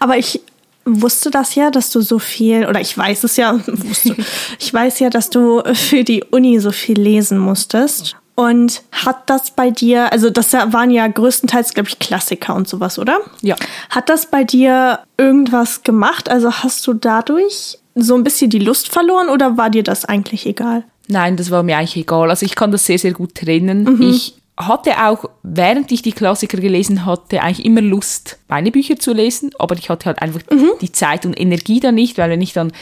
[0.00, 0.40] Aber ich
[0.84, 4.16] wusste das ja, dass du so viel, oder ich weiß es ja, wusste,
[4.58, 8.16] ich weiß ja, dass du für die Uni so viel lesen musstest.
[8.36, 12.98] Und hat das bei dir, also das waren ja größtenteils, glaube ich, Klassiker und sowas,
[12.98, 13.20] oder?
[13.42, 13.54] Ja.
[13.90, 16.30] Hat das bei dir irgendwas gemacht?
[16.30, 20.46] Also hast du dadurch so ein bisschen die Lust verloren oder war dir das eigentlich
[20.46, 20.84] egal?
[21.10, 22.30] Nein, das war mir eigentlich egal.
[22.30, 23.84] Also ich kann das sehr, sehr gut trennen.
[23.84, 24.02] Mhm.
[24.10, 29.12] Ich hatte auch, während ich die Klassiker gelesen hatte, eigentlich immer Lust, meine Bücher zu
[29.12, 30.72] lesen, aber ich hatte halt einfach mhm.
[30.80, 32.72] die Zeit und Energie da nicht, weil wenn ich dann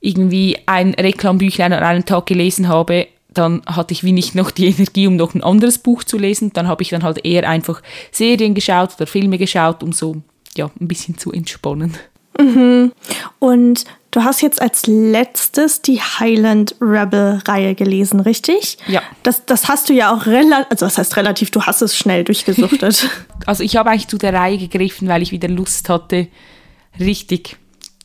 [0.00, 4.66] irgendwie ein Reklambüchlein an einem Tag gelesen habe, dann hatte ich wie nicht noch die
[4.68, 6.52] Energie, um noch ein anderes Buch zu lesen.
[6.52, 10.16] Dann habe ich dann halt eher einfach Serien geschaut oder Filme geschaut, um so
[10.56, 11.96] ja, ein bisschen zu entspannen.
[12.40, 12.92] Mhm.
[13.38, 18.78] Und du hast jetzt als letztes die Highland Rebel-Reihe gelesen, richtig?
[18.86, 19.02] Ja.
[19.22, 22.24] Das, das hast du ja auch relativ, also das heißt relativ, du hast es schnell
[22.24, 23.08] durchgesuchtet.
[23.46, 26.28] also ich habe eigentlich zu der Reihe gegriffen, weil ich wieder Lust hatte,
[26.98, 27.56] richtig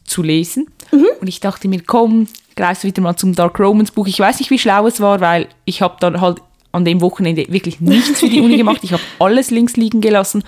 [0.04, 0.67] zu lesen.
[0.91, 1.08] Mhm.
[1.22, 4.08] Und ich dachte mir, komm, greifst wieder mal zum Dark Romans Buch.
[4.08, 6.39] Ich weiß nicht, wie schlau es war, weil ich habe dann halt
[6.72, 8.80] an dem Wochenende wirklich nichts für die Uni gemacht.
[8.84, 10.43] Ich habe alles links liegen gelassen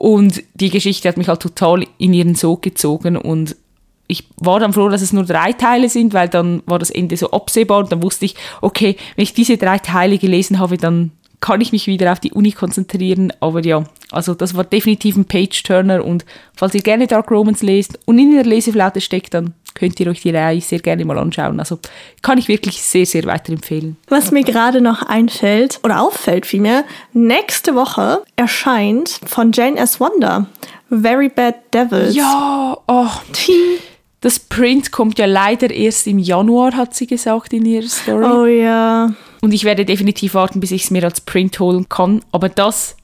[0.00, 3.54] und die Geschichte hat mich halt total in ihren Sog gezogen und
[4.06, 7.18] ich war dann froh, dass es nur drei Teile sind, weil dann war das Ende
[7.18, 11.10] so absehbar und dann wusste ich, okay, wenn ich diese drei Teile gelesen habe, dann
[11.40, 13.32] kann ich mich wieder auf die Uni konzentrieren.
[13.40, 16.24] Aber ja, also das war definitiv ein Page-Turner und
[16.54, 20.20] falls ihr gerne Dark Romans lest und in der Leseflaute steckt, dann könnt ihr euch
[20.20, 21.58] die Reihe sehr gerne mal anschauen.
[21.58, 21.78] Also
[22.22, 23.96] kann ich wirklich sehr, sehr weiterempfehlen.
[24.08, 30.00] Was mir gerade noch einfällt oder auffällt vielmehr, nächste Woche erscheint von Jane S.
[30.00, 30.46] Wonder
[30.90, 32.14] Very Bad Devils.
[32.14, 33.08] Ja, oh.
[34.20, 38.24] Das Print kommt ja leider erst im Januar, hat sie gesagt in ihrer Story.
[38.26, 39.14] Oh ja.
[39.42, 42.22] Und ich werde definitiv warten, bis ich es mir als Print holen kann.
[42.32, 42.96] Aber das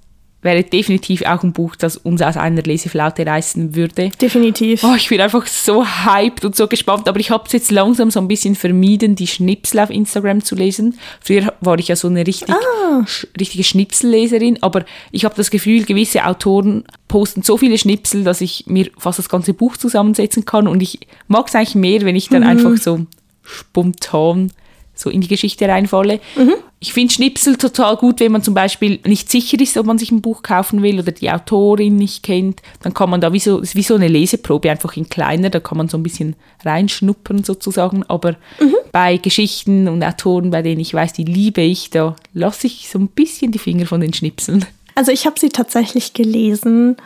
[0.43, 4.11] wäre definitiv auch ein Buch, das uns aus einer Leseflaute reißen würde.
[4.21, 4.85] Definitiv.
[4.85, 8.13] Oh, ich bin einfach so hyped und so gespannt, aber ich habe es jetzt langsam
[8.13, 10.99] so ein bisschen vermieden, die Schnipsel auf Instagram zu lesen.
[11.21, 13.05] Früher war ich ja so eine richtig, Ah.
[13.07, 18.41] sch richtige Schnipselleserin, aber ich habe das Gefühl, gewisse Autoren posten so viele Schnipsel, dass
[18.41, 22.15] ich mir fast das ganze Buch zusammensetzen kann und ich mag es eigentlich mehr, wenn
[22.15, 22.49] ich dann Mhm.
[22.49, 23.05] einfach so
[23.43, 24.53] spontan
[24.99, 26.21] so in die Geschichte reinfalle.
[26.37, 26.55] Mhm.
[26.79, 30.11] Ich finde Schnipsel total gut, wenn man zum Beispiel nicht sicher ist, ob man sich
[30.11, 32.61] ein Buch kaufen will oder die Autorin nicht kennt.
[32.83, 35.79] Dann kann man da wie so, wie so eine Leseprobe, einfach in kleiner, da kann
[35.79, 38.05] man so ein bisschen reinschnuppern sozusagen.
[38.09, 38.75] Aber Mhm.
[38.93, 42.99] bei Geschichten und Autoren, bei denen ich weiß, die liebe ich, da lasse ich so
[42.99, 44.65] ein bisschen die Finger von den Schnipseln.
[44.95, 46.97] Also ich habe sie tatsächlich gelesen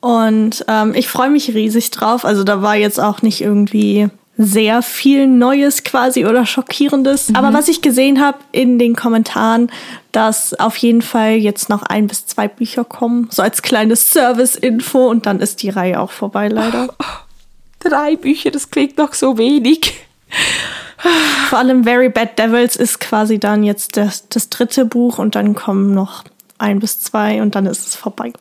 [0.00, 2.24] und ähm, ich freue mich riesig drauf.
[2.24, 7.34] Also da war jetzt auch nicht irgendwie sehr viel Neues quasi oder Schockierendes.
[7.34, 9.70] Aber was ich gesehen habe in den Kommentaren,
[10.10, 15.08] dass auf jeden Fall jetzt noch ein bis zwei Bücher kommen, so als kleines Service-Info
[15.08, 16.88] und dann ist die Reihe auch vorbei leider.
[17.80, 19.94] Drei Bücher, das klingt noch so wenig.
[21.48, 25.54] Vor allem Very Bad Devils ist quasi dann jetzt das, das dritte Buch und dann
[25.54, 26.24] kommen noch
[26.58, 28.32] ein bis zwei und dann ist es vorbei.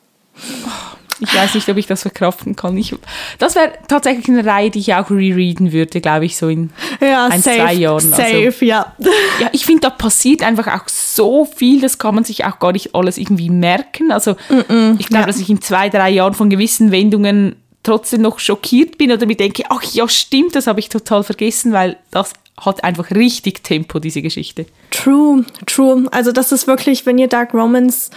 [1.22, 2.76] Ich weiß nicht, ob ich das verkraften kann.
[2.78, 2.94] Ich,
[3.40, 7.28] das wäre tatsächlich eine Reihe, die ich auch rereaden würde, glaube ich, so in Ja,
[7.28, 8.00] ein, safe, zwei Jahren.
[8.10, 8.94] safe, Also, ja.
[9.40, 12.72] ja, ich finde, da passiert einfach auch so viel, das kann man sich auch gar
[12.72, 14.12] nicht alles irgendwie merken.
[14.12, 15.26] Also ich glaube, ja.
[15.26, 19.36] dass ich in zwei, drei Jahren von gewissen Wendungen trotzdem noch schockiert bin oder mir
[19.36, 24.00] denke, ach ja, stimmt, das habe ich total vergessen, weil das hat einfach richtig Tempo,
[24.00, 24.66] diese Geschichte.
[24.92, 26.08] True, true.
[26.12, 28.12] Also das ist wirklich, wenn ihr Dark Romance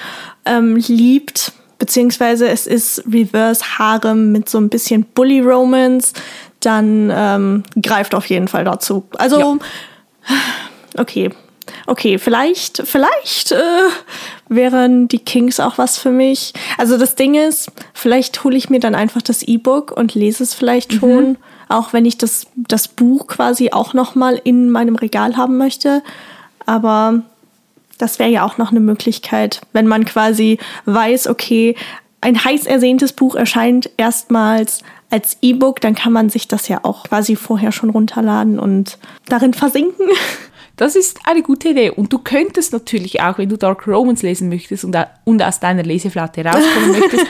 [0.44, 6.12] ähm, liebt, beziehungsweise es ist Reverse Harem mit so ein bisschen Bully Romance,
[6.60, 9.04] dann ähm, greift auf jeden Fall dazu.
[9.18, 9.58] Also,
[10.96, 11.30] okay.
[11.86, 13.88] Okay, vielleicht, vielleicht äh,
[14.48, 16.52] wären die Kings auch was für mich.
[16.78, 20.54] Also das Ding ist, vielleicht hole ich mir dann einfach das E-Book und lese es
[20.54, 21.36] vielleicht schon,
[21.68, 26.02] auch wenn ich das, das Buch quasi auch noch mal in meinem Regal haben möchte.
[26.66, 27.22] Aber
[27.98, 31.76] das wäre ja auch noch eine Möglichkeit, wenn man quasi weiß, okay,
[32.20, 34.80] ein heiß ersehntes Buch erscheint erstmals
[35.10, 39.54] als E-Book, dann kann man sich das ja auch quasi vorher schon runterladen und darin
[39.54, 40.08] versinken.
[40.76, 41.90] Das ist eine gute Idee.
[41.90, 45.84] Und du könntest natürlich auch, wenn du Dark Romans lesen möchtest und, und aus deiner
[45.84, 47.26] Leseflaute rauskommen möchtest,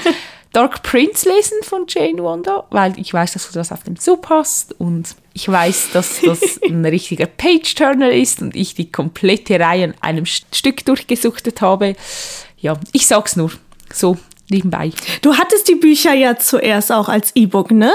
[0.54, 4.30] Dark Prince lesen von Jane Wanda, weil ich weiß, dass du das auf dem Sub
[4.30, 9.84] hast und ich weiß, dass das ein richtiger Page-Turner ist und ich die komplette Reihe
[9.84, 11.96] an einem Stück durchgesuchtet habe.
[12.58, 13.50] Ja, ich sag's nur.
[13.92, 14.16] So,
[14.48, 14.92] nebenbei.
[15.22, 17.92] Du hattest die Bücher ja zuerst auch als E-Book, ne?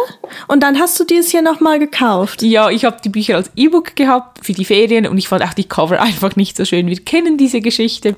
[0.47, 2.41] Und dann hast du dir es hier nochmal gekauft.
[2.41, 5.53] Ja, ich habe die Bücher als E-Book gehabt für die Ferien und ich fand auch
[5.53, 6.87] die Cover einfach nicht so schön.
[6.87, 8.15] Wir kennen diese Geschichte.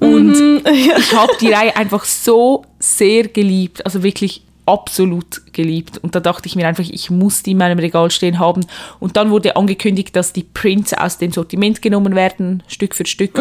[0.00, 5.98] Und ich habe die Reihe einfach so sehr geliebt, also wirklich absolut geliebt.
[5.98, 8.64] Und da dachte ich mir einfach, ich muss die in meinem Regal stehen haben.
[9.00, 13.36] Und dann wurde angekündigt, dass die Prints aus dem Sortiment genommen werden, Stück für Stück.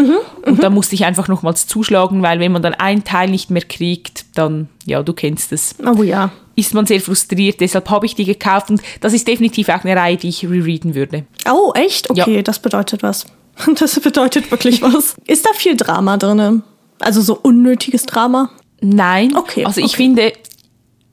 [0.45, 3.62] und da musste ich einfach nochmals zuschlagen, weil wenn man dann ein Teil nicht mehr
[3.62, 6.32] kriegt, dann, ja, du kennst es Oh ja.
[6.56, 7.60] ist man sehr frustriert.
[7.62, 10.95] Deshalb habe ich die gekauft und das ist definitiv auch eine Reihe, die ich rereaden
[10.95, 11.26] würde.
[11.48, 12.10] Oh, echt?
[12.10, 12.41] Okay, Ja.
[12.41, 13.28] das bedeutet was.
[13.80, 15.15] Das bedeutet wirklich was.
[15.28, 16.63] Ist da viel Drama drin?
[17.00, 18.50] Also so unnötiges Drama?
[18.82, 19.36] Nein.
[19.36, 19.95] Okay, Also ich okay.
[19.95, 20.34] finde,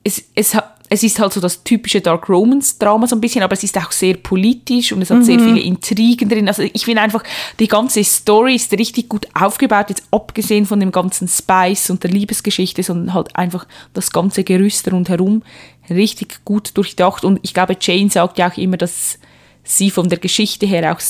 [0.03, 0.55] es, es,
[0.89, 3.77] es ist halt so das typische Dark Romance Drama so ein bisschen, aber es ist
[3.77, 5.23] auch sehr politisch und es hat Mhm.
[5.23, 6.47] sehr viele Intrigen drin.
[6.47, 7.23] Also ich finde einfach,
[7.59, 12.11] die ganze Story ist richtig gut aufgebaut, jetzt abgesehen von dem ganzen Spice und der
[12.11, 15.43] Liebesgeschichte, sondern halt einfach das ganze Gerüst rundherum
[15.89, 17.25] richtig gut durchdacht.
[17.25, 19.19] Und ich glaube, Jane sagt ja auch immer, dass
[19.63, 21.01] sie von der Geschichte her auch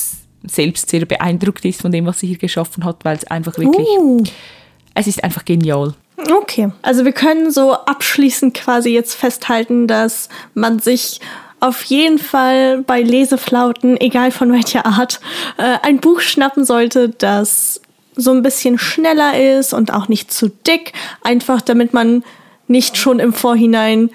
[0.44, 3.86] selbst sehr beeindruckt ist von dem, was sie hier geschaffen hat, weil es einfach wirklich,
[3.98, 4.22] Uh.
[4.94, 5.94] es ist einfach genial.
[6.30, 6.70] Okay.
[6.82, 11.20] Also wir können so abschließend quasi jetzt festhalten, dass man sich
[11.60, 15.20] auf jeden Fall bei Leseflauten, egal von welcher Art,
[15.56, 17.80] äh, ein Buch schnappen sollte, das
[18.14, 22.24] so ein bisschen schneller ist und auch nicht zu dick, einfach damit man
[22.66, 24.10] nicht schon im Vorhinein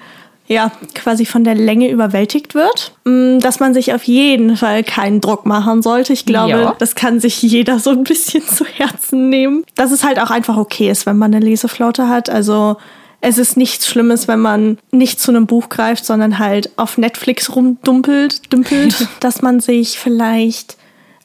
[0.46, 5.20] ja, quasi von der Länge überwältigt wird, Mm, dass man sich auf jeden Fall keinen
[5.20, 6.12] Druck machen sollte.
[6.12, 6.74] Ich glaube, Ja.
[6.78, 9.64] das kann sich jeder so ein bisschen zu Herzen nehmen.
[9.74, 12.28] Dass es halt auch einfach okay ist, wenn man eine Leseflaute hat.
[12.30, 12.76] Also
[13.20, 17.54] es ist nichts Schlimmes, wenn man nicht zu einem Buch greift, sondern halt auf Netflix
[17.56, 20.76] rumdumpelt, dümpelt, dass man sich vielleicht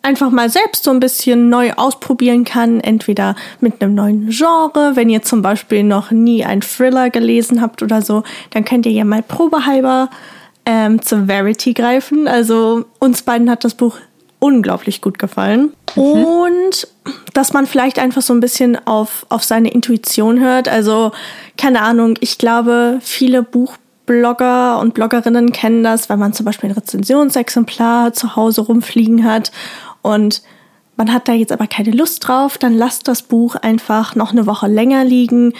[0.01, 5.09] einfach mal selbst so ein bisschen neu ausprobieren kann, entweder mit einem neuen Genre, wenn
[5.09, 9.03] ihr zum Beispiel noch nie einen Thriller gelesen habt oder so, dann könnt ihr ja
[9.03, 10.09] mal probehalber
[10.65, 12.27] ähm, zu Verity greifen.
[12.27, 13.97] Also uns beiden hat das Buch
[14.39, 15.73] unglaublich gut gefallen.
[15.95, 16.88] Und
[17.33, 20.69] dass man vielleicht einfach so ein bisschen auf, auf seine Intuition hört.
[20.69, 21.12] Also,
[21.57, 26.75] keine Ahnung, ich glaube, viele Buchblogger und Bloggerinnen kennen das, wenn man zum Beispiel ein
[26.75, 29.51] Rezensionsexemplar zu Hause rumfliegen hat
[30.01, 30.41] und
[30.95, 34.45] man hat da jetzt aber keine Lust drauf, dann lasst das Buch einfach noch eine
[34.45, 35.53] Woche länger liegen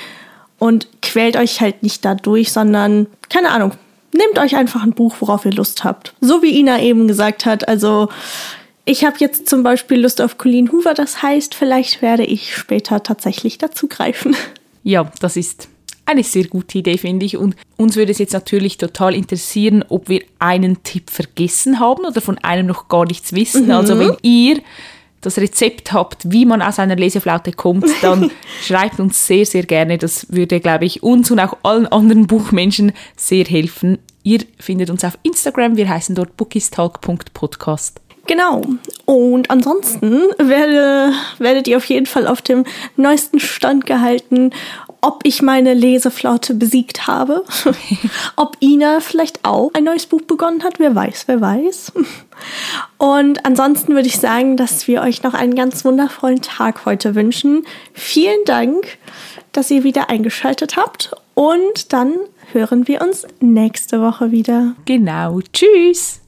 [0.58, 3.72] und quält euch halt nicht dadurch, sondern, keine Ahnung,
[4.12, 6.14] nehmt euch einfach ein Buch, worauf ihr Lust habt.
[6.20, 8.10] So wie Ina eben gesagt hat, also
[8.86, 13.02] ich habe jetzt zum Beispiel Lust auf Colleen Hoover, das heißt, vielleicht werde ich später
[13.04, 14.36] tatsächlich dazu greifen.
[14.84, 15.70] Ja, das ist
[16.10, 17.38] eine sehr gute Idee, finde ich.
[17.38, 22.22] Und uns würde es jetzt natürlich total interessieren, ob wir einen Tipp vergessen haben oder
[22.22, 23.66] von einem noch gar nichts wissen.
[23.66, 23.72] Mhm.
[23.72, 24.62] Also wenn ihr
[25.22, 29.98] das Rezept habt, wie man aus einer Leseflaute kommt, dann schreibt uns sehr, sehr gerne.
[29.98, 34.00] Das würde, glaube ich, uns und auch allen anderen Buchmenschen sehr helfen.
[34.24, 38.02] Ihr findet uns auf Instagram, wir heißen dort bookistalk.podcast.
[38.28, 38.62] Genau.
[39.06, 42.64] Und ansonsten werde, werdet ihr auf jeden Fall auf dem
[42.96, 44.52] neuesten Stand gehalten,
[45.02, 47.44] ob ich meine Leseflaute besiegt habe.
[48.36, 50.80] ob Ina vielleicht auch ein neues Buch begonnen hat.
[50.80, 51.94] Wer weiß, wer weiß.
[52.98, 57.66] Und ansonsten würde ich sagen, dass wir euch noch einen ganz wundervollen Tag heute wünschen.
[57.94, 58.98] Vielen Dank,
[59.52, 61.12] dass ihr wieder eingeschaltet habt.
[61.34, 62.14] Und dann
[62.52, 64.76] hören wir uns nächste Woche wieder.
[64.86, 65.40] Genau.
[65.54, 66.22] Tschüss.